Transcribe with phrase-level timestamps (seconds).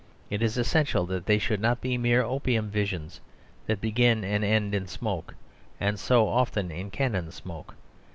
[0.31, 3.21] It is essential that they should not be mere opium visions
[3.67, 5.35] that begin and end in smoke
[5.79, 7.75] and so often in cannon smoke.